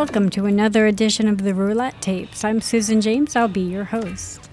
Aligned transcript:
Welcome 0.00 0.30
to 0.30 0.46
another 0.46 0.86
edition 0.86 1.28
of 1.28 1.42
the 1.42 1.52
Roulette 1.52 2.00
Tapes. 2.00 2.42
I'm 2.42 2.62
Susan 2.62 3.02
James. 3.02 3.36
I'll 3.36 3.48
be 3.48 3.60
your 3.60 3.84
host. 3.84 4.48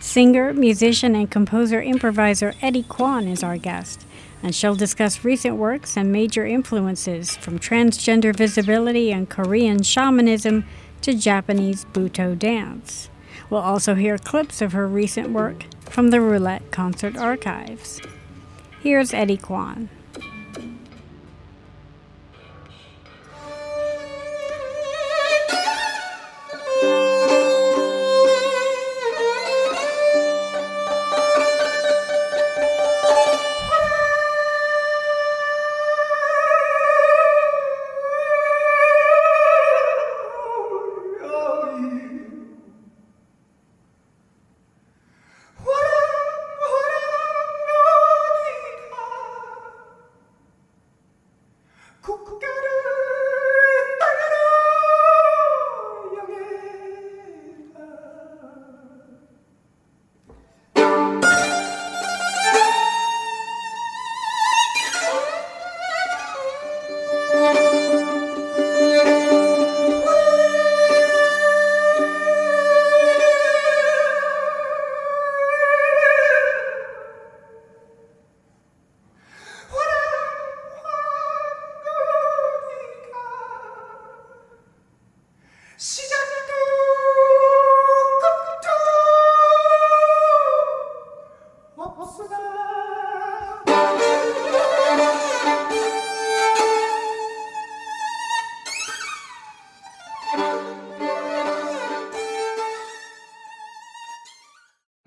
Singer, 0.00 0.54
musician, 0.54 1.14
and 1.14 1.30
composer 1.30 1.82
improviser 1.82 2.54
eddy 2.62 2.82
kwon 2.82 3.30
is 3.30 3.42
our 3.42 3.58
guest, 3.58 4.06
and 4.42 4.54
she'll 4.54 4.74
discuss 4.74 5.26
recent 5.26 5.56
works 5.56 5.94
and 5.94 6.10
major 6.10 6.46
influences 6.46 7.36
from 7.36 7.58
transgender 7.58 8.34
visibility 8.34 9.12
and 9.12 9.28
Korean 9.28 9.82
shamanism 9.82 10.64
to 11.02 11.12
Japanese 11.12 11.84
Butoh 11.92 12.38
dance. 12.38 13.10
We'll 13.50 13.60
also 13.60 13.94
hear 13.94 14.16
clips 14.16 14.62
of 14.62 14.72
her 14.72 14.88
recent 14.88 15.32
work 15.32 15.66
from 15.80 16.08
the 16.08 16.22
Roulette 16.22 16.70
Concert 16.70 17.18
Archives. 17.18 18.00
Here's 18.80 19.12
eddy 19.12 19.36
kwon. 19.36 19.90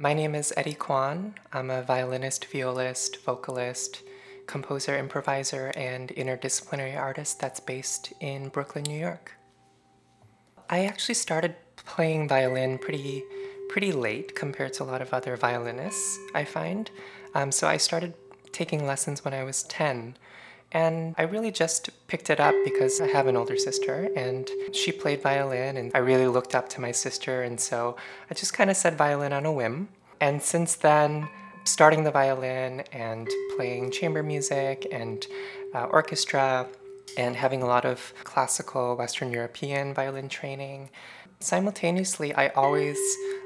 My 0.05 0.13
name 0.13 0.35
is 0.35 0.53
eddy 0.55 0.75
kwon. 0.75 1.33
I'm 1.51 1.71
a 1.71 1.81
violinist, 1.81 2.45
violist, 2.45 3.17
vocalist, 3.25 4.03
composer, 4.45 4.95
improviser, 4.95 5.71
and 5.75 6.09
interdisciplinary 6.09 6.95
artist 6.95 7.39
that's 7.39 7.59
based 7.59 8.13
in 8.19 8.49
Brooklyn, 8.49 8.83
New 8.83 8.99
York. 8.99 9.31
I 10.69 10.85
actually 10.85 11.16
started 11.16 11.55
playing 11.77 12.27
violin 12.27 12.77
pretty 12.77 13.23
pretty 13.67 13.91
late 13.93 14.35
compared 14.35 14.73
to 14.73 14.83
a 14.83 14.85
lot 14.85 15.01
of 15.01 15.11
other 15.11 15.35
violinists, 15.38 16.19
I 16.35 16.43
find. 16.43 16.91
Um, 17.33 17.51
so 17.51 17.67
I 17.67 17.77
started 17.77 18.13
taking 18.51 18.85
lessons 18.85 19.25
when 19.25 19.33
I 19.33 19.43
was 19.43 19.63
10. 19.63 20.17
And 20.71 21.15
I 21.17 21.23
really 21.23 21.51
just 21.51 21.89
picked 22.07 22.29
it 22.29 22.39
up 22.39 22.53
because 22.65 22.99
I 22.99 23.07
have 23.07 23.27
an 23.27 23.37
older 23.37 23.57
sister 23.57 24.09
and 24.15 24.49
she 24.73 24.91
played 24.91 25.21
violin 25.21 25.77
and 25.77 25.91
I 25.95 25.99
really 25.99 26.27
looked 26.27 26.53
up 26.53 26.67
to 26.69 26.81
my 26.81 26.91
sister. 26.91 27.43
And 27.43 27.59
so 27.59 27.95
I 28.29 28.33
just 28.33 28.53
kind 28.53 28.69
of 28.69 28.75
said 28.75 28.97
violin 28.97 29.31
on 29.31 29.45
a 29.45 29.51
whim. 29.51 29.87
And 30.19 30.41
since 30.41 30.75
then, 30.75 31.29
starting 31.63 32.03
the 32.03 32.11
violin 32.11 32.83
and 32.91 33.27
playing 33.55 33.91
chamber 33.91 34.21
music 34.21 34.87
and 34.91 35.25
uh, 35.73 35.85
orchestra 35.85 36.67
and 37.17 37.35
having 37.35 37.61
a 37.61 37.65
lot 37.65 37.85
of 37.85 38.13
classical 38.23 38.95
Western 38.95 39.31
European 39.31 39.93
violin 39.93 40.29
training. 40.29 40.89
Simultaneously, 41.39 42.33
I 42.33 42.49
always 42.49 42.97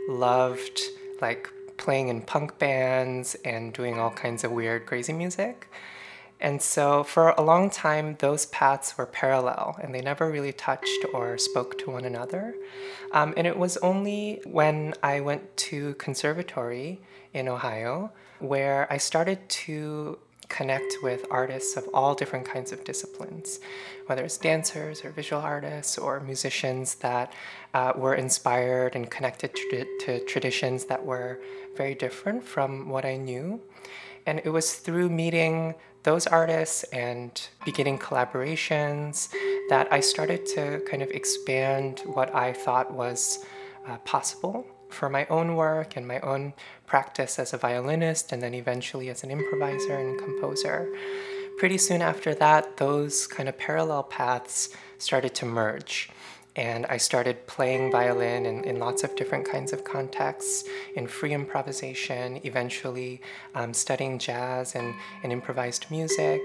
loved 0.07 0.81
like 1.21 1.49
playing 1.77 2.09
in 2.09 2.21
punk 2.21 2.57
bands 2.59 3.35
and 3.45 3.73
doing 3.73 3.99
all 3.99 4.11
kinds 4.11 4.43
of 4.43 4.51
weird, 4.51 4.85
crazy 4.85 5.13
music. 5.13 5.71
And 6.39 6.61
so 6.61 7.03
for 7.03 7.31
a 7.31 7.41
long 7.41 7.69
time, 7.69 8.15
those 8.19 8.45
paths 8.47 8.97
were 8.97 9.05
parallel 9.05 9.77
and 9.81 9.93
they 9.93 10.01
never 10.01 10.31
really 10.31 10.53
touched 10.53 11.05
or 11.13 11.37
spoke 11.37 11.77
to 11.79 11.91
one 11.91 12.05
another. 12.05 12.55
Um, 13.11 13.33
and 13.35 13.45
it 13.45 13.57
was 13.57 13.77
only 13.77 14.41
when 14.45 14.93
I 15.03 15.19
went 15.19 15.57
to 15.57 15.95
conservatory 15.95 17.01
in 17.33 17.47
Ohio 17.47 18.11
where 18.39 18.87
I 18.91 18.97
started 18.97 19.47
to 19.49 20.17
connect 20.47 20.95
with 21.03 21.25
artists 21.29 21.77
of 21.77 21.87
all 21.93 22.15
different 22.15 22.45
kinds 22.45 22.71
of 22.71 22.83
disciplines, 22.83 23.59
whether 24.07 24.23
it's 24.23 24.37
dancers 24.37 25.05
or 25.05 25.11
visual 25.11 25.41
artists 25.41 25.97
or 25.97 26.19
musicians 26.21 26.95
that 26.95 27.33
uh, 27.73 27.93
were 27.95 28.15
inspired 28.15 28.95
and 28.95 29.11
connected 29.11 29.53
to, 29.55 29.85
to 29.99 30.25
traditions 30.25 30.85
that 30.85 31.05
were 31.05 31.39
very 31.77 31.93
different 31.93 32.43
from 32.43 32.89
what 32.89 33.05
I 33.05 33.15
knew. 33.15 33.61
And 34.25 34.41
it 34.43 34.49
was 34.49 34.73
through 34.73 35.09
meeting 35.09 35.75
those 36.03 36.27
artists 36.27 36.83
and 36.85 37.49
beginning 37.65 37.99
collaborations 37.99 39.29
that 39.69 39.91
I 39.91 39.99
started 39.99 40.45
to 40.47 40.81
kind 40.89 41.03
of 41.03 41.09
expand 41.11 42.01
what 42.05 42.33
I 42.33 42.53
thought 42.53 42.93
was 42.93 43.45
uh, 43.87 43.97
possible 43.99 44.65
for 44.89 45.09
my 45.09 45.25
own 45.27 45.55
work 45.55 45.95
and 45.95 46.07
my 46.07 46.19
own 46.21 46.53
practice 46.85 47.37
as 47.37 47.53
a 47.53 47.57
violinist 47.57 48.31
and 48.31 48.41
then 48.41 48.53
eventually 48.53 49.09
as 49.09 49.23
an 49.23 49.31
improviser 49.31 49.97
and 49.97 50.19
composer. 50.19 50.87
Pretty 51.57 51.77
soon 51.77 52.01
after 52.01 52.33
that, 52.35 52.77
those 52.77 53.27
kind 53.27 53.49
of 53.49 53.57
parallel 53.57 54.03
paths 54.03 54.69
started 54.97 55.35
to 55.35 55.45
merge 55.45 56.09
and 56.55 56.85
I 56.87 56.97
started 56.97 57.45
playing 57.47 57.91
violin 57.91 58.45
in, 58.45 58.63
in 58.63 58.79
lots 58.79 59.03
of 59.03 59.15
different 59.15 59.45
kinds 59.45 59.71
of 59.71 59.83
contexts, 59.83 60.65
in 60.95 61.07
free 61.07 61.33
improvisation, 61.33 62.39
eventually 62.43 63.21
um, 63.55 63.73
studying 63.73 64.19
jazz 64.19 64.75
and, 64.75 64.93
and 65.23 65.31
improvised 65.31 65.85
music. 65.89 66.41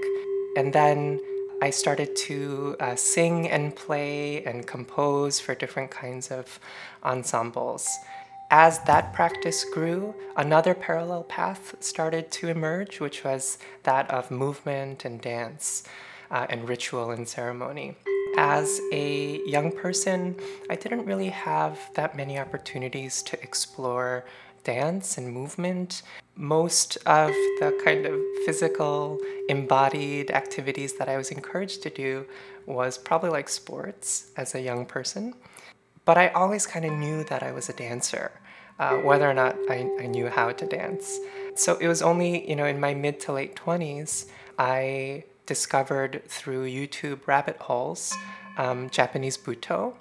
And 0.56 0.72
then 0.72 1.20
I 1.62 1.70
started 1.70 2.14
to 2.16 2.76
uh, 2.80 2.96
sing 2.96 3.48
and 3.48 3.74
play 3.74 4.44
and 4.44 4.66
compose 4.66 5.40
for 5.40 5.54
different 5.54 5.90
kinds 5.90 6.30
of 6.30 6.60
ensembles. 7.02 7.88
As 8.50 8.80
that 8.80 9.14
practice 9.14 9.64
grew, 9.64 10.14
another 10.36 10.74
parallel 10.74 11.24
path 11.24 11.74
started 11.80 12.30
to 12.32 12.48
emerge, 12.48 13.00
which 13.00 13.24
was 13.24 13.58
that 13.84 14.08
of 14.10 14.30
movement 14.30 15.04
and 15.04 15.20
dance 15.20 15.84
uh, 16.30 16.46
and 16.50 16.68
ritual 16.68 17.10
and 17.10 17.26
ceremony 17.26 17.96
as 18.36 18.80
a 18.92 19.40
young 19.46 19.72
person, 19.72 20.36
I 20.70 20.76
didn't 20.76 21.04
really 21.04 21.30
have 21.30 21.78
that 21.94 22.16
many 22.16 22.38
opportunities 22.38 23.22
to 23.24 23.40
explore 23.42 24.24
dance 24.64 25.18
and 25.18 25.32
movement. 25.32 26.02
Most 26.36 26.96
of 27.06 27.28
the 27.60 27.78
kind 27.84 28.06
of 28.06 28.20
physical, 28.44 29.18
embodied 29.48 30.30
activities 30.30 30.94
that 30.94 31.08
I 31.08 31.16
was 31.16 31.30
encouraged 31.30 31.82
to 31.82 31.90
do 31.90 32.26
was 32.66 32.98
probably 32.98 33.30
like 33.30 33.48
sports 33.48 34.30
as 34.36 34.54
a 34.54 34.60
young 34.60 34.86
person. 34.86 35.34
But 36.04 36.18
I 36.18 36.28
always 36.28 36.66
kind 36.66 36.84
of 36.84 36.92
knew 36.92 37.24
that 37.24 37.42
I 37.42 37.52
was 37.52 37.68
a 37.68 37.72
dancer, 37.72 38.32
uh, 38.78 38.96
whether 38.96 39.30
or 39.30 39.34
not 39.34 39.56
I, 39.70 39.88
I 40.00 40.06
knew 40.06 40.28
how 40.28 40.50
to 40.52 40.66
dance. 40.66 41.18
So 41.54 41.76
it 41.76 41.86
was 41.86 42.02
only, 42.02 42.48
you 42.48 42.56
know, 42.56 42.66
in 42.66 42.80
my 42.80 42.94
mid 42.94 43.20
to 43.20 43.32
late 43.32 43.54
20s, 43.54 44.26
I 44.58 45.24
discovered 45.46 46.22
through 46.26 46.68
YouTube 46.68 47.26
rabbit 47.26 47.56
holes 47.58 48.14
um, 48.56 48.90
Japanese 48.90 49.36
Butoh. 49.36 49.94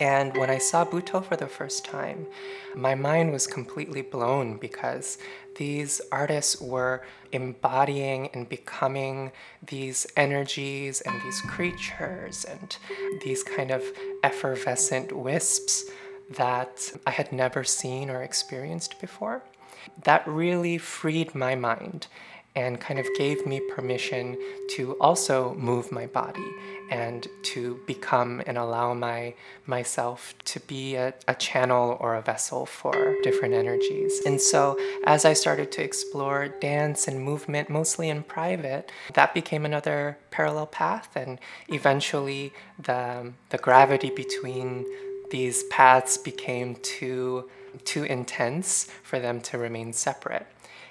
And 0.00 0.36
when 0.36 0.50
I 0.50 0.58
saw 0.58 0.84
Butoh 0.84 1.24
for 1.24 1.36
the 1.36 1.46
first 1.46 1.84
time, 1.84 2.26
my 2.74 2.96
mind 2.96 3.32
was 3.32 3.46
completely 3.46 4.02
blown 4.02 4.56
because 4.58 5.18
these 5.56 6.00
artists 6.10 6.60
were 6.60 7.04
embodying 7.30 8.28
and 8.34 8.48
becoming 8.48 9.30
these 9.64 10.06
energies 10.16 11.00
and 11.00 11.22
these 11.22 11.40
creatures 11.42 12.44
and 12.44 12.76
these 13.22 13.44
kind 13.44 13.70
of 13.70 13.84
effervescent 14.24 15.12
wisps 15.12 15.84
that 16.30 16.92
I 17.06 17.10
had 17.10 17.32
never 17.32 17.62
seen 17.62 18.10
or 18.10 18.22
experienced 18.22 19.00
before. 19.00 19.44
That 20.04 20.26
really 20.26 20.78
freed 20.78 21.34
my 21.34 21.54
mind 21.54 22.06
and 22.56 22.80
kind 22.80 23.00
of 23.00 23.06
gave 23.16 23.44
me 23.46 23.60
permission 23.74 24.38
to 24.68 24.92
also 25.00 25.54
move 25.54 25.90
my 25.90 26.06
body 26.06 26.50
and 26.90 27.26
to 27.42 27.80
become 27.86 28.42
and 28.46 28.56
allow 28.56 28.94
my 28.94 29.34
myself 29.66 30.34
to 30.44 30.60
be 30.60 30.94
a, 30.94 31.12
a, 31.26 31.34
channel 31.34 31.96
or 32.00 32.14
a 32.14 32.22
vessel 32.22 32.64
for 32.64 33.16
different 33.22 33.54
energies. 33.54 34.20
And 34.24 34.40
so 34.40 34.78
as 35.04 35.24
I 35.24 35.32
started 35.32 35.72
to 35.72 35.82
explore 35.82 36.48
dance 36.48 37.08
and 37.08 37.20
movement 37.20 37.70
mostly 37.70 38.08
in 38.08 38.22
private, 38.22 38.92
that 39.14 39.34
became 39.34 39.64
another 39.64 40.18
parallel 40.30 40.66
path 40.66 41.16
and 41.16 41.40
eventually 41.68 42.52
the 42.78 43.32
the 43.50 43.58
gravity 43.58 44.10
between 44.10 44.84
these 45.30 45.64
paths 45.64 46.18
became 46.18 46.76
too 46.76 47.48
too 47.84 48.04
intense 48.04 48.88
for 49.02 49.18
them 49.18 49.40
to 49.42 49.58
remain 49.58 49.92
separate 49.92 50.46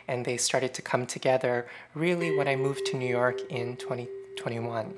and 0.08 0.26
they 0.26 0.38
started 0.38 0.74
to 0.74 0.82
come 0.82 1.06
together 1.06 1.68
really 1.94 2.36
when 2.36 2.48
I 2.48 2.56
moved 2.56 2.86
to 2.88 2.98
New 2.98 3.10
York 3.10 3.40
in 3.50 3.78
2021. 3.78 4.94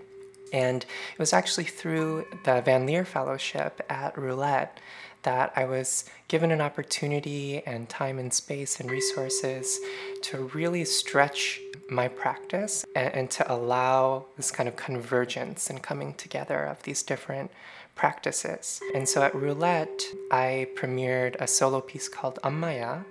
And 0.54 0.84
it 0.84 1.20
was 1.20 1.34
actually 1.34 1.66
through 1.66 2.26
the 2.44 2.62
Van 2.62 2.86
Lier 2.86 3.06
Fellowship 3.06 3.82
at 3.90 4.18
Roulette 4.18 4.80
that 5.24 5.52
I 5.56 5.66
was 5.66 6.06
given 6.28 6.52
an 6.52 6.62
opportunity 6.62 7.64
and 7.66 7.90
time 7.90 8.20
and 8.20 8.32
space 8.32 8.80
and 8.80 8.92
resources 8.92 9.80
to 10.22 10.52
really 10.54 10.86
stretch 10.86 11.60
my 11.90 12.08
practice 12.08 12.86
and, 12.96 13.14
and, 13.14 13.32
to 13.32 13.52
allow 13.52 14.26
this 14.38 14.52
kind 14.52 14.70
of 14.70 14.76
convergence 14.76 15.70
and 15.70 15.82
coming 15.82 16.14
together 16.14 16.64
of 16.66 16.82
these 16.84 17.04
different 17.04 17.52
practices. 17.96 18.82
And 18.94 19.08
so 19.08 19.24
at 19.24 19.34
Roulette, 19.34 20.04
I 20.32 20.68
premiered 20.76 21.36
a 21.40 21.48
solo 21.48 21.82
piece 21.82 22.08
called 22.08 22.40
UMMA-YA, 22.44 23.04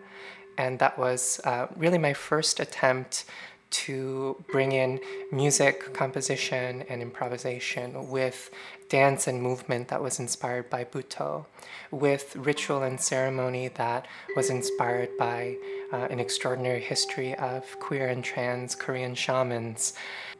and 0.57 0.79
that 0.79 0.99
was 0.99 1.41
uh, 1.45 1.67
really 1.77 1.99
my 1.99 2.13
first 2.13 2.61
attempt 2.61 3.25
to 3.71 4.37
bring 4.53 4.71
in 4.71 5.01
music, 5.33 5.93
composition, 5.95 6.85
and 6.89 7.03
improvisation 7.03 8.09
with 8.09 8.51
dance 8.89 9.27
and 9.27 9.43
movement 9.43 9.89
that 9.89 10.01
was 10.01 10.21
inspired 10.21 10.71
by 10.71 10.85
Butoh, 10.85 11.47
with 11.91 12.37
ritual 12.37 12.85
and 12.85 13.01
ceremony 13.01 13.67
that 13.69 14.07
was 14.37 14.49
inspired 14.49 15.09
by 15.19 15.57
uh, 15.93 16.07
an 16.09 16.21
extraordinary 16.21 16.81
history 16.81 17.35
of 17.35 17.65
queer 17.81 18.07
and 18.07 18.23
trans 18.23 18.77
Korean 18.77 19.17
shamans, 19.17 19.95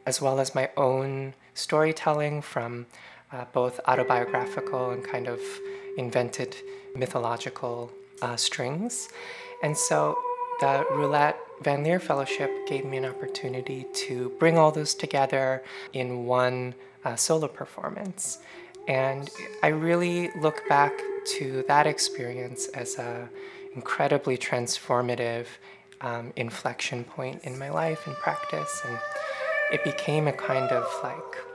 as 0.05 0.21
well 0.21 0.39
as 0.39 0.55
my 0.55 0.69
own 0.77 1.33
storytelling 1.53 2.41
from 2.41 2.85
uh, 3.31 3.45
both 3.53 3.79
autobiographical 3.87 4.91
and 4.91 5.03
kind 5.03 5.27
of 5.27 5.39
invented 5.97 6.55
mythological 6.95 7.91
uh, 8.21 8.35
strings. 8.35 9.09
And 9.63 9.77
so 9.77 10.17
the 10.59 10.85
Roulette 10.91 11.37
Van 11.61 11.83
Lier 11.83 11.99
Fellowship 11.99 12.51
gave 12.67 12.85
me 12.85 12.97
an 12.97 13.05
opportunity 13.05 13.85
to 13.93 14.29
bring 14.39 14.57
all 14.57 14.71
those 14.71 14.93
together 14.93 15.63
in 15.93 16.25
one 16.25 16.75
uh, 17.03 17.15
solo 17.15 17.47
performance. 17.47 18.39
And 18.87 19.29
I 19.63 19.67
really 19.67 20.31
look 20.41 20.61
back 20.69 20.93
to 21.37 21.63
that 21.67 21.87
experience 21.87 22.67
as 22.69 22.97
a 22.97 23.29
incredibly 23.73 24.37
transformative 24.37 25.47
um, 26.01 26.31
inflection 26.35 27.03
point 27.03 27.43
in 27.43 27.57
my 27.57 27.69
life 27.69 28.05
and 28.07 28.15
practice. 28.17 28.81
And 28.85 28.97
it 29.71 29.83
became 29.83 30.27
a 30.27 30.33
kind 30.33 30.71
of 30.71 30.85
like 31.03 31.54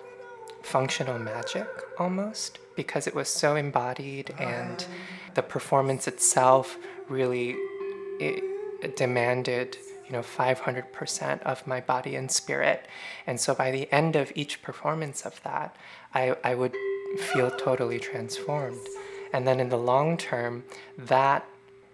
functional 0.62 1.18
magic 1.18 1.66
almost 1.98 2.58
because 2.76 3.06
it 3.06 3.14
was 3.14 3.28
so 3.28 3.56
embodied 3.56 4.34
and 4.38 4.86
the 5.34 5.42
performance 5.42 6.06
itself 6.08 6.78
really 7.08 7.56
it, 8.18 8.96
demanded 8.96 9.76
you 10.06 10.12
know 10.12 10.22
500% 10.22 11.42
of 11.42 11.66
my 11.66 11.80
body 11.80 12.16
and 12.16 12.30
spirit. 12.30 12.86
And 13.26 13.40
so 13.40 13.54
by 13.54 13.70
the 13.70 13.92
end 13.92 14.16
of 14.16 14.32
each 14.34 14.62
performance 14.62 15.22
of 15.22 15.42
that 15.42 15.76
I, 16.14 16.36
I 16.42 16.54
would 16.54 16.74
feel 17.18 17.50
totally 17.50 17.98
transformed. 17.98 18.86
And 19.32 19.46
then 19.46 19.60
in 19.60 19.68
the 19.68 19.78
long 19.78 20.16
term 20.16 20.64
that 20.96 21.44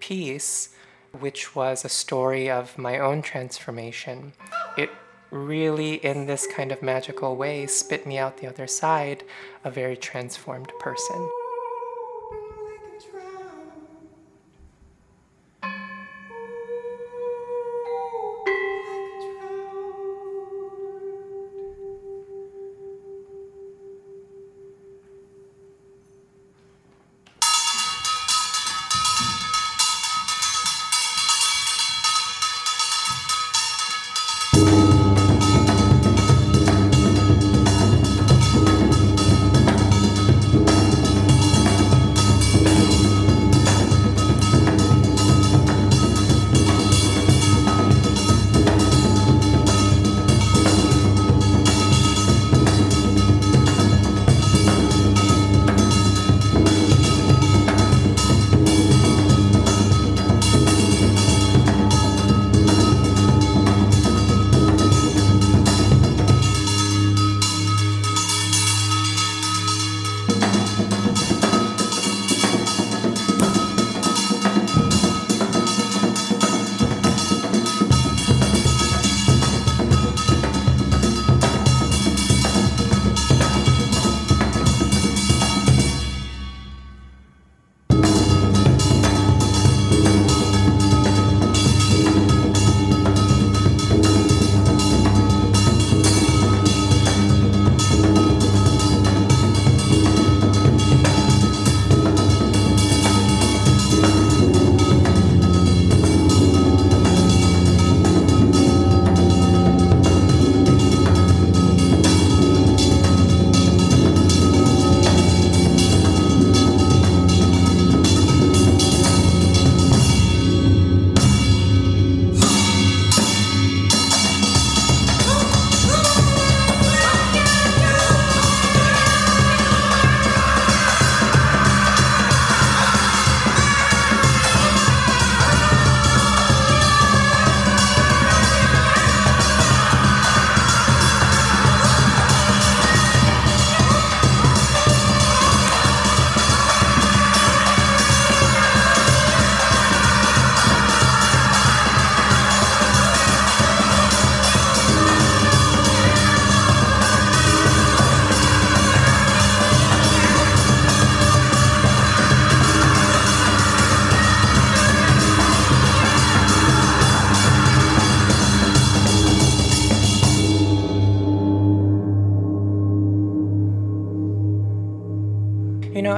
piece 0.00 0.70
which 1.12 1.54
was 1.54 1.84
a 1.84 1.88
story 1.88 2.50
of 2.50 2.76
my 2.76 2.98
own 2.98 3.22
transformation 3.22 4.32
it 4.76 4.90
really 5.30 5.94
in 6.04 6.26
this 6.26 6.46
kind 6.46 6.72
of 6.72 6.82
magical 6.82 7.36
way 7.36 7.66
spit 7.66 8.06
me 8.06 8.18
out 8.18 8.36
the 8.38 8.46
other 8.46 8.66
side 8.66 9.22
a 9.64 9.70
very 9.70 9.96
transformed 9.96 10.72
person 10.78 11.30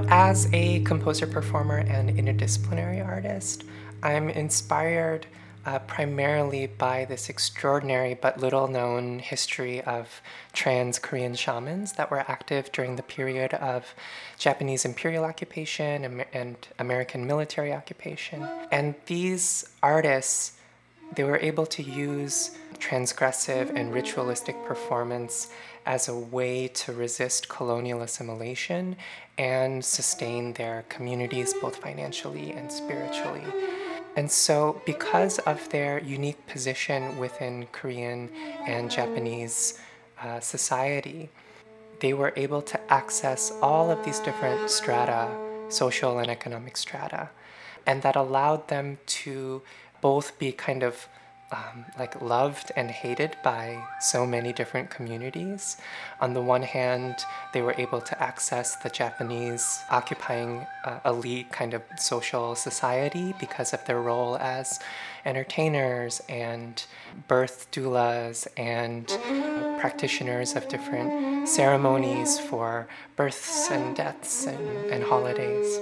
know, 0.00 0.08
as 0.08 0.48
a 0.52 0.80
composer, 0.80 1.26
performer, 1.26 1.78
and 1.78 2.10
interdisciplinary 2.10 3.04
artist, 3.04 3.64
I'm 4.02 4.28
inspired 4.28 5.26
uh, 5.66 5.80
primarily 5.80 6.66
by 6.66 7.04
this 7.04 7.28
extraordinary 7.28 8.14
but 8.14 8.40
little 8.40 8.68
known 8.68 9.18
history 9.18 9.82
of 9.82 10.22
trans 10.52 10.98
Korean 10.98 11.34
shamans 11.34 11.92
that 11.94 12.10
were 12.10 12.24
active 12.28 12.72
during 12.72 12.96
the 12.96 13.02
period 13.02 13.54
of 13.54 13.94
Japanese 14.38 14.84
imperial 14.84 15.24
occupation 15.24 16.24
and 16.32 16.56
American 16.78 17.26
military 17.26 17.72
occupation. 17.72 18.48
And 18.70 18.94
these 19.06 19.68
artists, 19.82 20.52
they 21.14 21.24
were 21.24 21.38
able 21.38 21.66
to 21.66 21.82
use 21.82 22.56
transgressive 22.78 23.74
and 23.74 23.92
ritualistic 23.92 24.56
performance 24.64 25.50
as 25.84 26.08
a 26.08 26.16
way 26.16 26.68
to 26.68 26.92
resist 26.92 27.48
colonial 27.48 28.02
assimilation 28.02 28.96
and 29.38 29.84
sustain 29.84 30.52
their 30.54 30.84
communities 30.88 31.54
both 31.54 31.76
financially 31.76 32.50
and 32.52 32.70
spiritually. 32.70 33.44
And 34.16 34.28
so, 34.30 34.82
because 34.84 35.38
of 35.40 35.68
their 35.68 36.00
unique 36.00 36.44
position 36.48 37.18
within 37.18 37.68
Korean 37.70 38.30
and 38.66 38.90
Japanese 38.90 39.78
uh, 40.20 40.40
society, 40.40 41.30
they 42.00 42.12
were 42.12 42.32
able 42.36 42.62
to 42.62 42.92
access 42.92 43.52
all 43.62 43.90
of 43.90 44.04
these 44.04 44.18
different 44.18 44.70
strata, 44.70 45.30
social 45.68 46.18
and 46.18 46.30
economic 46.30 46.76
strata, 46.76 47.30
and 47.86 48.02
that 48.02 48.16
allowed 48.16 48.66
them 48.68 48.98
to 49.06 49.62
both 50.00 50.36
be 50.38 50.50
kind 50.52 50.82
of 50.82 51.08
um, 51.50 51.86
like 51.98 52.20
loved 52.20 52.72
and 52.76 52.90
hated 52.90 53.36
by 53.42 53.82
so 54.00 54.26
many 54.26 54.52
different 54.52 54.90
communities. 54.90 55.78
On 56.20 56.34
the 56.34 56.42
one 56.42 56.62
hand, 56.62 57.24
they 57.52 57.62
were 57.62 57.74
able 57.78 58.00
to 58.02 58.22
access 58.22 58.76
the 58.76 58.90
Japanese 58.90 59.80
occupying 59.90 60.66
uh, 60.84 61.00
elite 61.04 61.50
kind 61.50 61.72
of 61.72 61.82
social 61.96 62.54
society 62.54 63.34
because 63.40 63.72
of 63.72 63.84
their 63.86 64.00
role 64.00 64.36
as 64.36 64.78
entertainers 65.24 66.20
and 66.28 66.84
birth 67.28 67.68
doulas 67.72 68.46
and 68.56 69.10
uh, 69.10 69.78
practitioners 69.80 70.54
of 70.54 70.68
different 70.68 71.48
ceremonies 71.48 72.38
for 72.38 72.88
births 73.16 73.70
and 73.70 73.96
deaths 73.96 74.46
and, 74.46 74.90
and 74.90 75.04
holidays. 75.04 75.80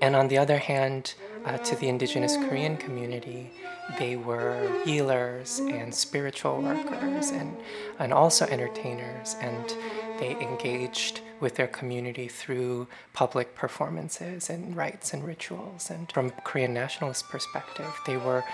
And 0.00 0.14
on 0.14 0.28
the 0.28 0.38
other 0.38 0.58
hand, 0.58 1.14
uh, 1.44 1.58
to 1.58 1.76
the 1.76 1.88
indigenous 1.88 2.36
Korean 2.36 2.76
community, 2.76 3.50
they 3.98 4.16
were 4.16 4.82
healers 4.84 5.60
and 5.60 5.94
spiritual 5.94 6.60
workers 6.60 7.30
and, 7.30 7.56
and 7.98 8.12
also 8.12 8.46
entertainers, 8.46 9.36
and 9.40 9.74
they 10.18 10.32
engaged 10.40 11.20
with 11.40 11.54
their 11.54 11.66
community 11.68 12.28
through 12.28 12.86
public 13.12 13.54
performances 13.54 14.50
and 14.50 14.76
rites 14.76 15.12
and 15.12 15.24
rituals. 15.24 15.90
And 15.90 16.10
from 16.12 16.30
Korean 16.44 16.74
nationalist 16.74 17.28
perspective, 17.28 17.92
they 18.06 18.16
were 18.16 18.44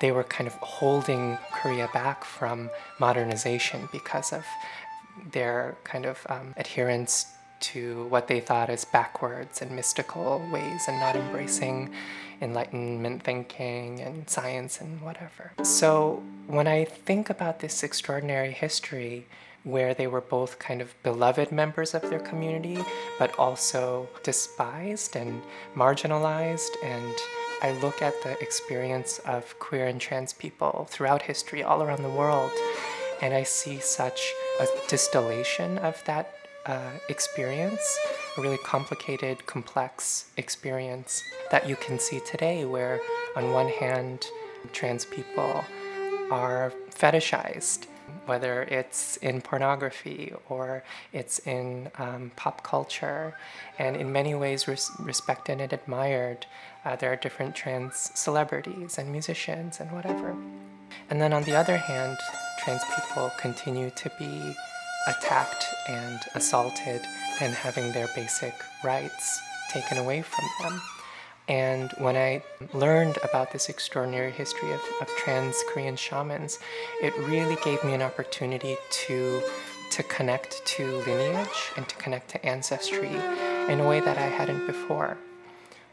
they 0.00 0.10
were 0.10 0.24
kind 0.24 0.48
of 0.48 0.54
holding 0.54 1.38
Korea 1.52 1.88
back 1.94 2.24
from 2.24 2.70
modernization 2.98 3.88
because 3.92 4.32
of 4.32 4.44
their 5.30 5.76
kind 5.84 6.06
of 6.06 6.26
um, 6.28 6.54
adherence 6.56 7.26
to 7.60 8.04
what 8.08 8.26
they 8.26 8.40
thought 8.40 8.68
as 8.68 8.84
backwards 8.84 9.62
and 9.62 9.70
mystical 9.70 10.42
ways 10.52 10.82
and 10.88 10.98
not 10.98 11.14
embracing 11.14 11.88
enlightenment 12.42 13.22
thinking 13.22 14.00
and 14.00 14.28
science 14.28 14.80
and 14.80 15.00
whatever. 15.00 15.52
So 15.62 16.22
when 16.46 16.66
I 16.66 16.84
think 16.84 17.30
about 17.30 17.60
this 17.60 17.82
extraordinary 17.82 18.52
history, 18.52 19.26
where 19.64 19.94
they 19.94 20.06
were 20.06 20.20
both 20.20 20.58
kind 20.58 20.80
of 20.80 21.00
beloved 21.02 21.52
members 21.52 21.94
of 21.94 22.02
their 22.10 22.18
community, 22.18 22.78
but 23.18 23.36
also 23.38 24.08
despised 24.22 25.14
and 25.14 25.40
marginalized. 25.76 26.70
And 26.82 27.14
I 27.62 27.72
look 27.80 28.02
at 28.02 28.20
the 28.22 28.38
experience 28.40 29.20
of 29.20 29.56
queer 29.60 29.86
and 29.86 30.00
trans 30.00 30.32
people 30.32 30.88
throughout 30.90 31.22
history, 31.22 31.62
all 31.62 31.82
around 31.82 32.02
the 32.02 32.10
world, 32.10 32.50
and 33.20 33.32
I 33.32 33.44
see 33.44 33.78
such 33.78 34.32
a 34.60 34.66
distillation 34.88 35.78
of 35.78 36.02
that 36.06 36.34
uh, 36.66 36.90
experience, 37.08 37.98
a 38.36 38.40
really 38.40 38.58
complicated, 38.58 39.46
complex 39.46 40.30
experience 40.36 41.22
that 41.50 41.68
you 41.68 41.76
can 41.76 41.98
see 41.98 42.20
today, 42.20 42.64
where 42.64 43.00
on 43.36 43.52
one 43.52 43.68
hand, 43.68 44.26
trans 44.72 45.04
people 45.04 45.64
are 46.30 46.72
fetishized, 46.90 47.86
whether 48.26 48.62
it's 48.64 49.16
in 49.18 49.40
pornography 49.40 50.32
or 50.48 50.82
it's 51.12 51.40
in 51.40 51.90
um, 51.98 52.30
pop 52.36 52.62
culture, 52.62 53.36
and 53.78 53.96
in 53.96 54.12
many 54.12 54.34
ways 54.34 54.68
res- 54.68 54.90
respected 55.00 55.60
and 55.60 55.72
admired. 55.72 56.46
Uh, 56.84 56.96
there 56.96 57.12
are 57.12 57.16
different 57.16 57.54
trans 57.54 58.10
celebrities 58.14 58.98
and 58.98 59.10
musicians 59.10 59.80
and 59.80 59.90
whatever. 59.92 60.36
And 61.10 61.20
then 61.20 61.32
on 61.32 61.42
the 61.42 61.54
other 61.54 61.76
hand, 61.76 62.16
trans 62.64 62.82
people 62.84 63.30
continue 63.38 63.90
to 63.90 64.10
be 64.18 64.54
attacked 65.06 65.64
and 65.88 66.20
assaulted 66.34 67.02
and 67.40 67.54
having 67.54 67.92
their 67.92 68.08
basic 68.14 68.54
rights 68.84 69.40
taken 69.70 69.98
away 69.98 70.22
from 70.22 70.44
them. 70.60 70.80
And 71.48 71.90
when 71.98 72.16
I 72.16 72.42
learned 72.72 73.18
about 73.24 73.52
this 73.52 73.68
extraordinary 73.68 74.30
history 74.30 74.72
of, 74.72 74.80
of 75.00 75.08
trans 75.18 75.56
Korean 75.68 75.96
shamans, 75.96 76.58
it 77.02 77.16
really 77.18 77.56
gave 77.64 77.82
me 77.84 77.94
an 77.94 78.02
opportunity 78.02 78.76
to, 78.90 79.42
to 79.90 80.02
connect 80.04 80.64
to 80.64 80.98
lineage 80.98 81.72
and 81.76 81.88
to 81.88 81.96
connect 81.96 82.30
to 82.30 82.46
ancestry 82.46 83.10
in 83.68 83.80
a 83.80 83.88
way 83.88 84.00
that 84.00 84.18
I 84.18 84.26
hadn't 84.26 84.66
before. 84.66 85.18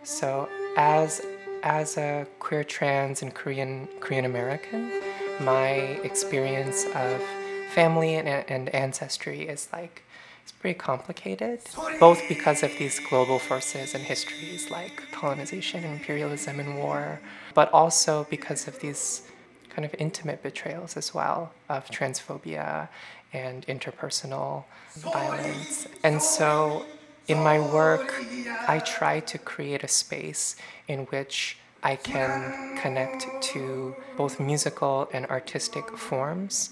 So, 0.04 0.48
as, 0.78 1.22
as 1.64 1.98
a 1.98 2.26
queer 2.40 2.64
trans 2.64 3.22
and 3.22 3.34
Korean, 3.34 3.88
Korean 4.00 4.26
American, 4.26 4.92
my 5.42 6.00
experience 6.04 6.86
of 6.96 7.22
family 7.70 8.16
and, 8.16 8.28
and 8.28 8.70
ancestry 8.70 9.42
is 9.42 9.68
like 9.72 10.04
it's 10.44 10.52
pretty 10.52 10.80
complicated, 10.80 11.60
both 12.00 12.22
because 12.28 12.64
of 12.64 12.72
these 12.80 13.00
global 13.00 13.38
forces 13.38 13.94
and 13.94 14.04
histories 14.04 14.72
like 14.72 15.04
colonization 15.12 15.84
and 15.84 15.94
imperialism 15.94 16.60
and 16.60 16.78
war, 16.78 17.22
but 17.54 17.72
also 17.72 18.26
because 18.32 18.68
of 18.68 18.80
these 18.80 19.30
kind 19.70 19.86
of 19.86 19.94
intimate 20.00 20.42
betrayals 20.42 20.98
as 20.98 21.14
well 21.14 21.54
of 21.70 21.86
transphobia 21.90 22.88
and 23.32 23.68
interpersonal 23.68 24.64
violence. 24.96 25.88
And 26.04 26.20
so 26.20 26.86
in 27.28 27.38
my 27.44 27.60
work, 27.60 28.26
I 28.68 28.80
try 28.80 29.20
to 29.20 29.38
create 29.38 29.84
a 29.84 29.88
space 29.88 30.56
in 30.88 31.02
which 31.12 31.60
I 31.84 31.96
can 31.96 32.76
connect 32.82 33.28
to 33.54 33.96
both 34.18 34.40
musical 34.40 35.10
and 35.14 35.28
artistic 35.28 35.96
forms 35.96 36.72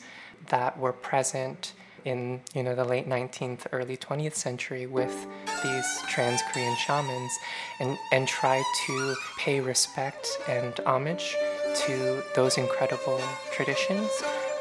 that 0.49 0.77
were 0.77 0.93
present 0.93 1.73
in 2.05 2.39
you 2.53 2.63
know 2.63 2.75
the 2.75 2.85
late 2.85 3.07
19th 3.09 3.67
early 3.71 3.97
20th 3.97 4.35
century 4.35 4.85
with 4.85 5.27
these 5.63 6.01
trans 6.07 6.41
korean 6.51 6.75
shamans 6.77 7.31
and 7.79 7.97
and 8.13 8.27
try 8.27 8.63
to 8.85 9.15
pay 9.37 9.59
respect 9.59 10.39
and 10.47 10.79
homage 10.85 11.35
to 11.75 12.23
those 12.35 12.57
incredible 12.57 13.19
traditions 13.51 14.09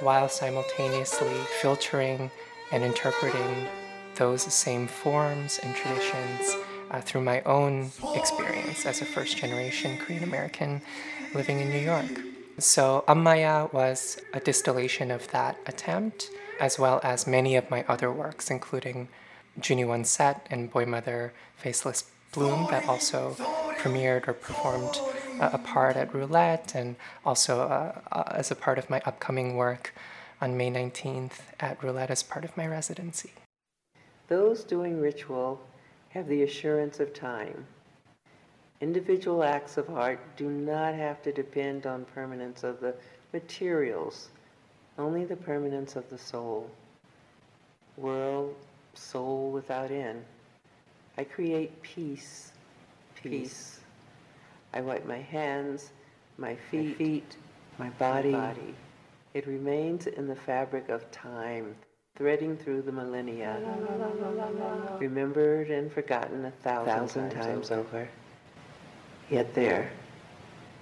while 0.00 0.28
simultaneously 0.28 1.34
filtering 1.60 2.30
and 2.72 2.82
interpreting 2.82 3.66
those 4.16 4.42
same 4.42 4.86
forms 4.86 5.60
and 5.62 5.74
traditions 5.76 6.56
uh, 6.90 7.00
through 7.00 7.20
my 7.20 7.40
own 7.42 7.90
experience 8.14 8.86
as 8.86 9.02
a 9.02 9.04
first 9.04 9.36
generation 9.36 9.98
Korean 9.98 10.24
American 10.24 10.80
living 11.34 11.60
in 11.60 11.70
New 11.70 11.78
York. 11.78 12.35
So 12.58 13.04
UMMA-YA 13.06 13.68
was 13.72 14.18
a 14.32 14.40
distillation 14.40 15.10
of 15.10 15.28
that 15.28 15.58
attempt, 15.66 16.30
as 16.58 16.78
well 16.78 17.00
as 17.02 17.26
many 17.26 17.54
of 17.54 17.70
my 17.70 17.84
other 17.86 18.10
works, 18.10 18.50
including 18.50 19.08
JUNI 19.60 19.84
ONE 19.84 20.04
SET 20.04 20.46
and 20.50 20.70
Boy 20.70 20.86
Mother 20.86 21.34
Faceless 21.56 22.10
Bloom, 22.32 22.66
that 22.70 22.88
also 22.88 23.36
premiered 23.78 24.26
or 24.26 24.32
performed 24.32 24.98
uh, 25.38 25.50
a 25.52 25.58
part 25.58 25.96
at 25.96 26.14
Roulette, 26.14 26.74
and 26.74 26.96
also 27.26 27.60
uh, 27.60 28.00
uh, 28.10 28.24
as 28.30 28.50
a 28.50 28.54
part 28.54 28.78
of 28.78 28.88
my 28.88 29.02
upcoming 29.04 29.56
work 29.56 29.92
on 30.40 30.56
May 30.56 30.70
19th 30.70 31.40
at 31.60 31.82
Roulette 31.82 32.10
as 32.10 32.22
part 32.22 32.44
of 32.46 32.56
my 32.56 32.66
residency. 32.66 33.32
Those 34.28 34.64
doing 34.64 34.98
ritual 34.98 35.60
have 36.08 36.26
the 36.26 36.42
assurance 36.42 37.00
of 37.00 37.12
time 37.12 37.66
Individual 38.80 39.42
acts 39.42 39.78
of 39.78 39.88
art 39.90 40.20
do 40.36 40.50
not 40.50 40.94
have 40.94 41.22
to 41.22 41.32
depend 41.32 41.86
on 41.86 42.04
permanence 42.04 42.62
of 42.62 42.80
the 42.80 42.94
materials, 43.32 44.28
only 44.98 45.24
the 45.24 45.36
permanence 45.36 45.96
of 45.96 46.08
the 46.10 46.18
soul. 46.18 46.70
World, 47.96 48.54
soul 48.94 49.50
without 49.50 49.90
end. 49.90 50.22
I 51.16 51.24
create 51.24 51.80
peace, 51.82 52.52
peace. 53.14 53.80
I 54.74 54.82
wipe 54.82 55.06
my 55.06 55.18
hands, 55.18 55.90
my 56.36 56.56
feet, 56.70 56.88
my, 56.88 56.94
feet, 56.94 57.36
my 57.78 57.88
body. 57.90 58.30
my 58.30 58.48
body. 58.48 58.74
It 59.32 59.46
remains 59.46 60.06
in 60.06 60.26
the 60.28 60.36
fabric 60.36 60.90
of 60.90 61.10
time. 61.10 61.74
threading 62.16 62.56
through 62.56 62.82
the 62.82 62.92
millennia, 62.92 63.60
remembered 64.98 65.70
and 65.70 65.92
forgotten 65.92 66.46
a 66.46 66.50
thousand, 66.50 66.94
thousand 66.94 67.30
times, 67.30 67.68
times 67.68 67.70
over. 67.70 68.08
Yet 69.28 69.52
there, 69.54 69.90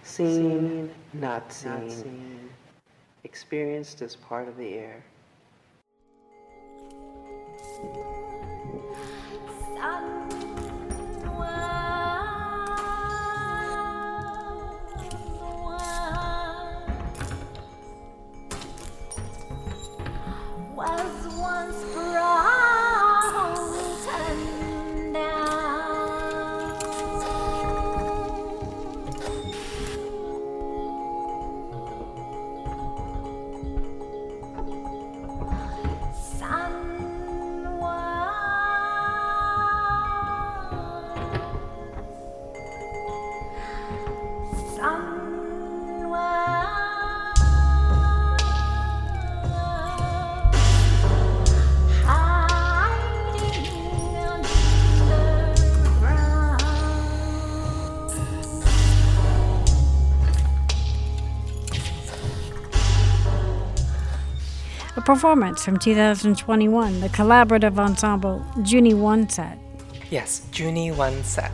seen, 0.03 0.91
not 1.15 1.51
seen, 1.51 1.71
not 1.71 1.91
seen, 1.91 2.51
experienced 3.25 4.03
as 4.03 4.17
part 4.17 4.49
of 4.49 4.57
the 4.59 4.75
air. 4.75 5.03
Performance 65.15 65.65
from 65.65 65.79
2021, 65.79 67.01
the 67.01 67.09
collaborative 67.11 67.79
ensemble 67.79 68.45
JUNI 68.63 68.95
ONE 68.95 69.29
SET. 69.29 69.57
Yes, 70.11 70.43
JUNI 70.51 70.91
ONE 70.91 71.23
SET. 71.23 71.53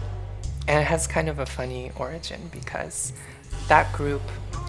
And 0.66 0.80
it 0.80 0.86
has 0.86 1.06
kind 1.06 1.28
of 1.28 1.40
a 1.40 1.44
funny 1.44 1.92
origin 1.96 2.40
because 2.52 3.12
that 3.68 3.92
group 3.92 4.22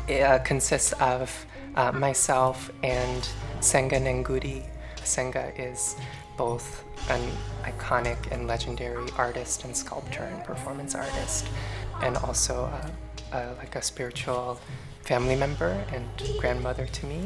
uh, 0.09 0.39
consists 0.39 0.91
of 0.99 1.45
uh, 1.75 1.93
myself 1.93 2.69
and 2.83 3.25
Senga 3.61 3.97
Nengudi. 3.97 4.65
Senga 5.05 5.53
is 5.57 5.95
both 6.35 6.83
an 7.09 7.21
iconic 7.63 8.17
and 8.29 8.45
legendary 8.45 9.09
artist 9.17 9.63
and 9.63 9.73
sculptor 9.73 10.23
and 10.23 10.43
performance 10.43 10.95
artist, 10.95 11.47
and 12.01 12.17
also 12.17 12.65
uh 13.31 13.53
like 13.57 13.77
a 13.77 13.81
spiritual 13.81 14.59
family 15.03 15.35
member 15.35 15.83
and 15.93 16.05
grandmother 16.39 16.85
to 16.85 17.05
me. 17.05 17.25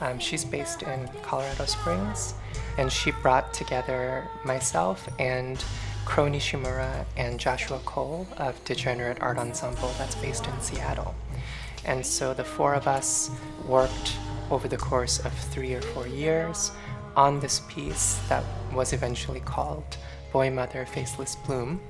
Um, 0.00 0.18
she's 0.18 0.44
based 0.44 0.82
in 0.82 1.08
Colorado 1.22 1.66
Springs, 1.66 2.34
and 2.78 2.90
she 2.90 3.10
brought 3.10 3.52
together 3.52 4.26
myself 4.44 5.08
and 5.18 5.62
Crow 6.06 6.28
Nishimura 6.28 7.04
and 7.16 7.38
Joshua 7.38 7.80
Kohl 7.84 8.26
of 8.38 8.62
Degenerate 8.64 9.20
Art 9.20 9.38
Ensemble 9.38 9.92
that's 9.98 10.14
based 10.16 10.46
in 10.46 10.60
Seattle. 10.60 11.14
And 11.84 12.04
so 12.04 12.34
the 12.34 12.44
four 12.44 12.74
of 12.74 12.88
us 12.88 13.30
worked 13.66 14.16
over 14.50 14.68
the 14.68 14.76
course 14.76 15.18
of 15.24 15.32
three 15.32 15.74
or 15.74 15.82
four 15.82 16.06
years 16.06 16.72
on 17.16 17.40
this 17.40 17.60
piece 17.68 18.18
that 18.28 18.44
was 18.72 18.92
eventually 18.92 19.40
called 19.40 19.96
Boy 20.32 20.50
Mother 20.50 20.86
Faceless 20.86 21.36
Bloom. 21.36 21.80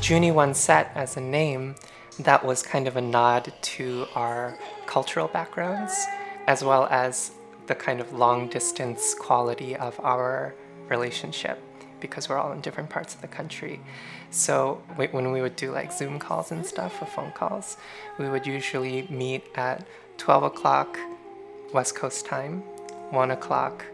JUNI 0.00 0.32
ONE 0.32 0.54
SET 0.54 0.90
as 0.94 1.16
a 1.16 1.20
name 1.20 1.74
that 2.20 2.44
was 2.44 2.62
kind 2.62 2.88
of 2.88 2.96
a 2.96 3.00
nod 3.00 3.52
to 3.62 4.06
our 4.14 4.58
cultural 4.86 5.28
backgrounds 5.28 6.06
as 6.46 6.64
well 6.64 6.86
as 6.90 7.32
the 7.66 7.74
kind 7.74 8.00
of 8.00 8.12
long 8.12 8.48
distance 8.48 9.14
quality 9.14 9.76
of 9.76 9.98
our 10.00 10.54
relationship 10.88 11.60
because 12.00 12.28
we're 12.28 12.38
all 12.38 12.52
in 12.52 12.60
different 12.60 12.88
parts 12.88 13.14
of 13.14 13.20
the 13.20 13.28
country. 13.28 13.80
So 14.30 14.82
when 14.96 15.32
we 15.32 15.42
would 15.42 15.56
do 15.56 15.72
like 15.72 15.92
Zoom 15.92 16.18
calls 16.18 16.50
and 16.50 16.64
stuff 16.64 17.02
or 17.02 17.06
phone 17.06 17.32
calls, 17.32 17.76
we 18.18 18.28
would 18.28 18.46
usually 18.46 19.06
meet 19.10 19.44
at 19.54 19.86
12 20.16 20.44
o'clock 20.44 20.98
West 21.72 21.94
Coast 21.94 22.24
time, 22.24 22.60
1 23.10 23.30
o'clock 23.30 23.84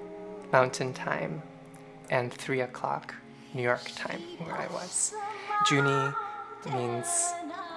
Mountain 0.52 0.92
time, 0.92 1.42
and 2.10 2.32
3 2.32 2.60
o'clock 2.60 3.14
New 3.54 3.62
York 3.62 3.90
time, 3.96 4.20
where 4.38 4.54
I 4.54 4.66
was. 4.68 5.14
Juni 5.66 6.14
means 6.72 7.32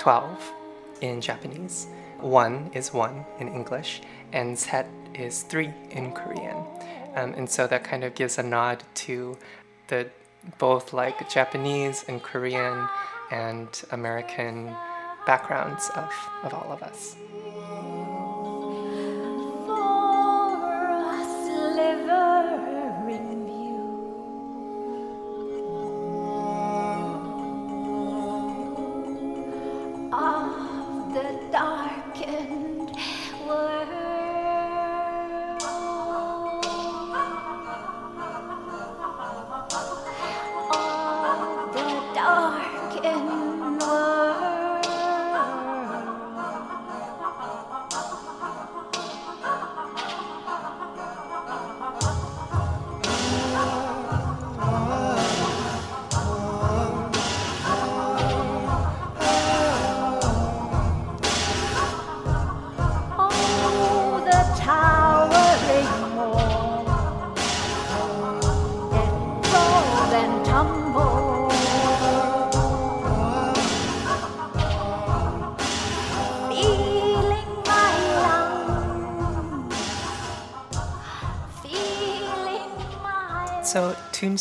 12 0.07 0.53
in 1.01 1.19
Japanese, 1.19 1.87
1 2.21 2.71
is 2.73 2.93
1 2.93 3.25
in 3.41 3.49
English, 3.49 4.01
and 4.31 4.57
set 4.57 4.87
is 5.13 5.41
3 5.41 5.69
in 5.89 6.13
Korean. 6.13 6.63
Um, 7.15 7.33
and 7.33 7.49
so 7.49 7.67
that 7.67 7.83
kind 7.83 8.05
of 8.05 8.15
gives 8.15 8.37
a 8.37 8.43
nod 8.43 8.85
to 9.03 9.37
the 9.89 10.09
both 10.59 10.93
like 10.93 11.29
Japanese 11.29 12.05
and 12.07 12.23
Korean 12.23 12.87
and 13.31 13.67
American 13.91 14.73
backgrounds 15.25 15.89
of, 15.93 16.09
of 16.41 16.53
all 16.53 16.71
of 16.71 16.81
us. 16.83 17.17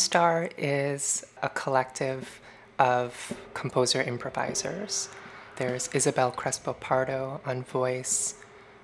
Tombstar 0.07 0.49
is 0.57 1.25
a 1.43 1.49
collective 1.49 2.39
of 2.79 3.33
composer 3.53 4.01
improvisers. 4.01 5.09
There's 5.57 5.89
Isabel 5.93 6.31
Crespo 6.31 6.71
Pardo 6.73 7.41
on 7.45 7.63
voice, 7.63 8.35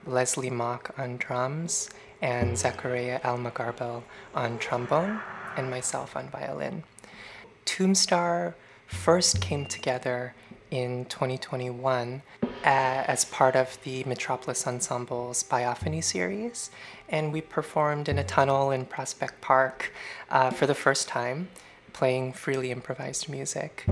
Lesley 0.06 0.50
Mok 0.50 0.94
on 0.98 1.16
drums, 1.16 1.90
and 2.22 2.58
Zekkereya 2.58 3.22
El-magharbel 3.24 4.04
on 4.36 4.60
trombone, 4.60 5.22
and 5.56 5.70
myself 5.70 6.18
on 6.18 6.28
violin. 6.28 6.84
Tombstar 7.66 8.56
first 8.86 9.40
came 9.40 9.66
together 9.66 10.34
in 10.72 11.06
2021 11.06 12.22
uh, 12.64 13.04
as 13.08 13.26
part 13.26 13.56
of 13.56 13.78
the 13.84 14.04
Metropolis 14.06 14.66
Ensemble's 14.66 15.44
Biophony 15.44 16.04
series, 16.04 16.72
and 17.10 17.34
we 17.34 17.42
performed 17.42 18.08
in 18.08 18.18
a 18.18 18.24
tunnel 18.24 18.72
in 18.72 18.86
Prospect 18.86 19.42
Park 19.42 19.92
uh, 20.30 20.50
for 20.50 20.66
the 20.66 20.74
first 20.76 21.08
time, 21.08 21.50
playing 21.92 22.34
freely 22.34 22.72
improvised 22.72 23.28
music. 23.28 23.86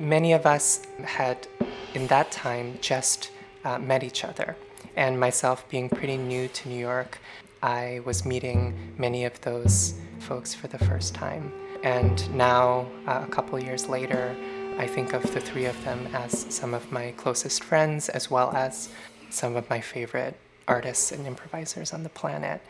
Many 0.00 0.32
of 0.32 0.46
us 0.46 0.86
had, 1.04 1.46
in 1.94 2.06
that 2.06 2.30
time, 2.30 2.78
just 2.80 3.30
uh, 3.64 3.78
met 3.78 4.02
each 4.02 4.24
other, 4.24 4.56
and 4.96 5.20
myself 5.20 5.68
being 5.68 5.88
pretty 5.90 6.16
new 6.16 6.48
to 6.48 6.68
New 6.68 6.78
York, 6.78 7.18
I 7.62 8.00
was 8.04 8.24
meeting 8.24 8.94
many 8.96 9.24
of 9.24 9.38
those 9.42 9.94
folks 10.20 10.54
for 10.54 10.68
the 10.68 10.78
first 10.78 11.14
time. 11.14 11.52
And 11.82 12.34
now, 12.34 12.86
uh, 13.06 13.24
a 13.26 13.30
couple 13.30 13.62
years 13.62 13.88
later, 13.88 14.34
I 14.78 14.86
think 14.86 15.12
of 15.12 15.22
the 15.34 15.40
three 15.40 15.64
of 15.64 15.84
them 15.84 16.06
as 16.14 16.46
some 16.54 16.72
of 16.72 16.92
my 16.92 17.12
closest 17.16 17.64
friends, 17.64 18.08
as 18.08 18.30
well 18.30 18.52
as 18.54 18.88
some 19.28 19.56
of 19.56 19.68
my 19.68 19.80
favorite 19.80 20.38
artists 20.68 21.10
and 21.10 21.26
improvisers 21.26 21.92
on 21.92 22.04
the 22.04 22.08
planet. 22.08 22.62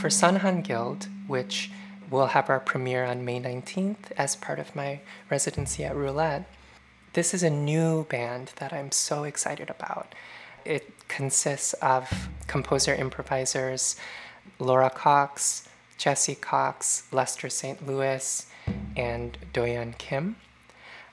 For 0.00 0.08
Sunhan 0.08 0.62
Guild, 0.62 1.08
which 1.26 1.70
will 2.08 2.28
have 2.28 2.48
our 2.48 2.58
premiere 2.58 3.04
on 3.04 3.22
May 3.22 3.38
19th 3.38 4.12
as 4.16 4.34
part 4.34 4.58
of 4.58 4.74
my 4.74 5.00
residency 5.28 5.84
at 5.84 5.94
Roulette, 5.94 6.50
this 7.12 7.34
is 7.34 7.42
a 7.42 7.50
new 7.50 8.04
band 8.04 8.52
that 8.56 8.72
I'm 8.72 8.92
so 8.92 9.24
excited 9.24 9.68
about. 9.68 10.14
It 10.64 11.06
consists 11.08 11.74
of 11.74 12.30
composer 12.46 12.94
improvisers 12.94 13.96
Laura 14.58 14.88
Cocks, 14.88 15.68
Jessie 15.98 16.34
Cox, 16.34 17.02
Lester 17.12 17.50
St. 17.50 17.86
Louis, 17.86 18.46
and 18.96 19.36
Doyeon 19.52 19.98
Kim. 19.98 20.36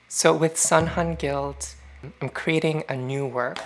So, 0.08 0.34
with 0.34 0.54
Sunhan 0.54 1.18
Guild, 1.18 1.74
I'm 2.22 2.30
creating 2.30 2.84
a 2.88 2.96
new 2.96 3.26
work 3.26 3.60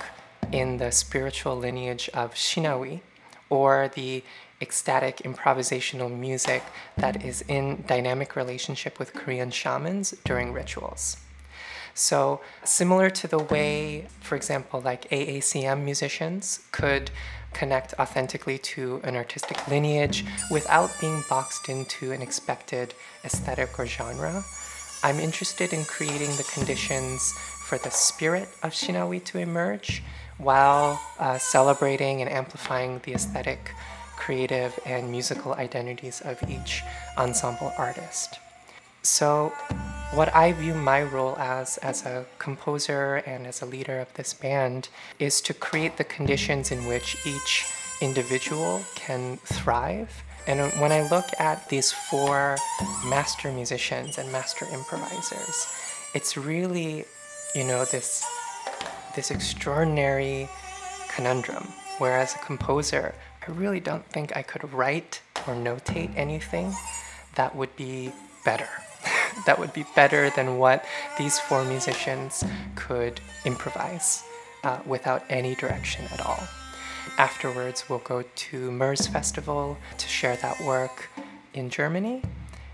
in 0.51 0.79
the 0.79 0.91
spiritual 0.91 1.57
lineage 1.57 2.11
of 2.13 2.35
Shinawi, 2.35 3.03
or 3.49 3.89
the 3.95 4.25
ecstatic 4.63 5.19
improvisational 5.19 6.11
music 6.11 6.63
that 6.97 7.25
is 7.25 7.43
in 7.49 7.85
dynamic 7.87 8.37
relationship 8.37 8.99
with 8.99 9.13
Korean 9.13 9.51
shamans 9.51 10.15
during 10.25 10.53
rituals. 10.53 11.17
So, 11.95 12.41
similar 12.65 13.11
to 13.11 13.27
the 13.29 13.39
way, 13.39 14.07
for 14.21 14.35
example, 14.37 14.81
like 14.81 15.11
AACM 15.11 15.85
musicians 15.85 16.61
could 16.73 17.11
connect 17.53 17.93
authentically 17.99 18.57
to 18.57 19.01
an 19.05 19.15
artistic 19.15 19.69
lineage 19.69 20.25
without 20.51 20.91
being 21.01 21.23
boxed 21.29 21.69
into 21.69 22.13
an 22.13 22.23
expected 22.23 22.95
aesthetic 23.25 23.79
or 23.79 23.87
genre, 23.87 24.43
I'm 25.03 25.19
interested 25.19 25.73
in 25.73 25.85
creating 25.85 26.31
the 26.37 26.49
conditions 26.55 27.33
for 27.67 27.77
the 27.79 27.91
spirit 27.91 28.49
of 28.63 28.73
Shinawi 28.73 29.23
to 29.25 29.39
emerge 29.39 30.03
while 30.39 31.01
uh, 31.19 31.39
celebrating 31.39 32.21
and 32.21 32.31
amplifying 32.31 33.01
the 33.05 33.13
aesthetic, 33.15 33.73
creative, 34.17 34.79
and 34.85 35.11
musical 35.11 35.55
identities 35.55 36.21
of 36.21 36.43
each 36.49 36.83
ensemble 37.17 37.73
artist. 37.79 38.39
So, 39.03 39.53
what 40.15 40.35
I 40.35 40.53
view 40.53 40.75
my 40.75 41.03
role 41.03 41.37
as, 41.39 41.79
as 41.79 42.07
a 42.07 42.27
composer 42.39 43.17
and 43.27 43.47
as 43.47 43.63
a 43.63 43.67
leader 43.67 43.99
of 43.99 44.13
this 44.15 44.33
band, 44.33 44.89
is 45.19 45.41
to 45.43 45.55
create 45.55 45.97
the 45.97 46.05
conditions 46.05 46.71
in 46.71 46.87
which 46.87 47.17
each 47.27 47.67
individual 48.01 48.83
can 48.95 49.39
thrive. 49.39 50.23
And 50.47 50.73
when 50.81 50.93
I 50.93 51.09
look 51.09 51.27
at 51.39 51.69
these 51.69 51.93
four 51.93 52.57
master 53.07 53.51
musicians 53.51 54.19
and 54.19 54.31
master 54.31 54.67
improvisers, 54.73 55.67
it's 56.15 56.37
really, 56.37 57.05
you 57.55 57.65
know, 57.65 57.85
this, 57.85 58.25
this 59.17 59.31
extraordinary 59.31 60.49
conundrum. 61.15 61.69
Whereas 61.99 62.35
a 62.35 62.39
composer, 62.39 63.15
I 63.47 63.51
really 63.51 63.81
don't 63.81 64.07
think 64.07 64.37
I 64.37 64.43
could 64.43 64.73
write 64.73 65.21
or 65.47 65.55
notate 65.55 66.17
anything 66.17 66.75
that 67.35 67.57
would 67.57 67.75
be 67.77 68.13
better 68.45 68.69
that 69.47 69.59
would 69.59 69.73
be 69.73 69.85
better 69.95 70.31
than 70.31 70.59
what 70.59 70.85
these 71.19 71.39
four 71.39 71.65
musicians 71.65 72.45
could 72.75 73.21
improvise 73.45 74.25
uh, 74.65 74.79
without 74.87 75.25
any 75.29 75.55
direction 75.55 76.05
at 76.13 76.25
all. 76.25 76.41
Afterwards, 77.19 77.89
we'll 77.89 77.99
go 78.01 78.23
to 78.23 78.71
Moers 78.71 79.09
Festival 79.09 79.77
to 79.99 80.09
share 80.09 80.37
that 80.37 80.61
work 80.61 81.11
in 81.53 81.69
Germany, 81.69 82.23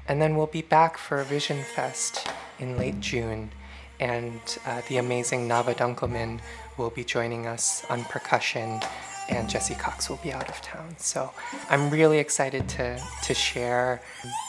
and 0.07 0.20
then 0.20 0.37
we'll 0.37 0.46
be 0.46 0.62
back 0.62 0.98
for 0.98 1.22
Vision 1.24 1.64
Fest 1.74 2.28
in 2.59 2.76
late 2.76 3.00
June, 3.00 3.50
and 3.98 4.40
uh, 4.66 4.83
the 4.88 4.98
amazing 4.98 5.48
Nava 5.48 5.74
Dunkelman 5.74 6.40
will 6.76 6.90
be 6.90 7.04
joining 7.04 7.46
us 7.46 7.85
on 7.88 8.04
percussion 8.04 8.81
and 9.29 9.49
Jessie 9.49 9.75
Cox 9.75 10.09
will 10.09 10.19
be 10.19 10.33
out 10.33 10.49
of 10.49 10.61
town. 10.61 10.95
So 10.99 11.33
I'm 11.71 11.91
really 11.91 12.19
excited 12.19 12.69
to, 12.71 13.01
to 13.23 13.35
share 13.35 14.01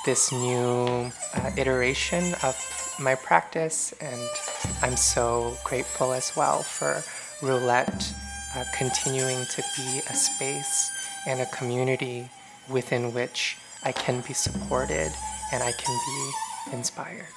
this 0.05 0.31
new 0.31 1.11
uh, 1.35 1.51
iteration 1.57 2.33
of 2.43 2.55
my 2.99 3.15
practice, 3.15 3.93
and 4.01 4.21
I'm 4.81 4.97
so 4.97 5.57
grateful 5.63 6.11
as 6.13 6.35
well 6.35 6.63
for 6.63 7.01
Roulette 7.41 8.13
uh, 8.55 8.63
continuing 8.75 9.45
to 9.45 9.63
be 9.77 9.99
a 10.09 10.13
space 10.13 10.91
and 11.27 11.41
a 11.41 11.45
community 11.47 12.29
within 12.69 13.13
which 13.13 13.57
I 13.83 13.91
can 13.91 14.21
be 14.21 14.33
supported 14.33 15.11
and 15.53 15.63
I 15.63 15.71
can 15.71 15.97
be 16.07 16.75
inspired. 16.75 17.27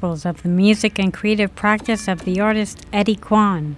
Samples 0.00 0.24
of 0.24 0.42
the 0.42 0.48
music 0.48 0.98
and 0.98 1.12
creative 1.12 1.54
practice 1.54 2.08
of 2.08 2.24
the 2.24 2.40
artist 2.40 2.86
eddy 2.90 3.16
kwon. 3.16 3.74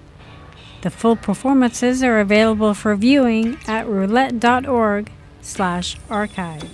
The 0.82 0.90
full 0.90 1.16
performances 1.16 2.00
are 2.04 2.20
available 2.20 2.74
for 2.74 2.94
viewing 2.94 3.58
at 3.66 3.88
roulette.org 3.88 5.10
slash 5.40 5.98
archive. 6.08 6.70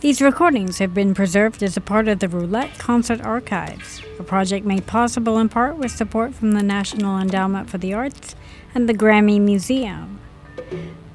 These 0.00 0.20
recordings 0.20 0.80
have 0.80 0.92
been 0.92 1.14
preserved 1.14 1.62
as 1.62 1.76
a 1.76 1.80
part 1.80 2.08
of 2.08 2.18
the 2.18 2.28
Roulette 2.28 2.76
Concert 2.78 3.20
Archives, 3.20 4.02
a 4.18 4.24
project 4.24 4.66
made 4.66 4.88
possible 4.88 5.38
in 5.38 5.48
part 5.48 5.76
with 5.76 5.92
support 5.92 6.34
from 6.34 6.50
the 6.50 6.64
National 6.64 7.20
Endowment 7.20 7.70
for 7.70 7.78
the 7.78 7.94
Arts 7.94 8.34
and 8.74 8.88
the 8.88 8.94
Grammy 8.94 9.40
Museum. 9.40 10.18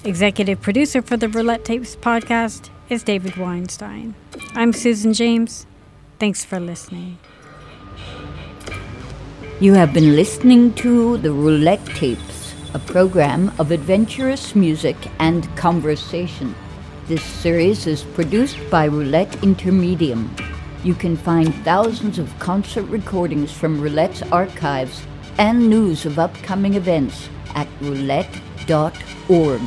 Executive 0.06 0.62
producer 0.62 1.02
for 1.02 1.18
the 1.18 1.28
Roulette 1.28 1.66
Tapes 1.66 1.98
podcast 1.98 2.70
is 2.88 3.04
David 3.04 3.36
Weinstein. 3.36 4.16
I'm 4.56 4.72
Susan 4.72 5.12
James. 5.12 5.66
Thanks 6.20 6.44
for 6.44 6.60
listening. 6.60 7.18
You 9.62 9.74
have 9.74 9.94
been 9.94 10.18
listening 10.18 10.74
to 10.74 11.16
the 11.18 11.32
Roulette 11.32 11.86
Tapes, 11.86 12.54
a 12.74 12.80
program 12.80 13.54
of 13.58 13.72
adventurous 13.72 14.54
music 14.54 14.98
and 15.20 15.48
conversation. 15.56 16.54
This 17.08 17.24
series 17.24 17.88
is 17.88 18.04
produced 18.04 18.58
by 18.70 18.86
Roulette 18.86 19.32
Intermedium. 19.44 20.28
You 20.84 20.94
can 20.94 21.16
find 21.16 21.56
thousands 21.64 22.20
of 22.20 22.38
concert 22.38 22.84
recordings 22.90 23.54
from 23.54 23.80
Roulette's 23.80 24.22
archives 24.24 25.02
and 25.38 25.70
news 25.70 26.06
of 26.06 26.20
upcoming 26.20 26.74
events 26.74 27.30
at 27.56 27.70
roulette.org. 27.80 29.62